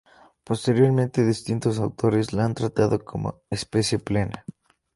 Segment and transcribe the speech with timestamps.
[0.43, 4.45] Posteriormente distintos autores la han tratado como especie plena.